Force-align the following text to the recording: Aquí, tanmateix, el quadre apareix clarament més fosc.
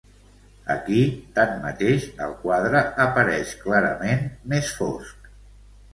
Aquí, 0.75 1.01
tanmateix, 1.35 2.07
el 2.27 2.33
quadre 2.45 2.81
apareix 3.07 3.55
clarament 3.67 4.29
més 4.55 4.73
fosc. 4.81 5.35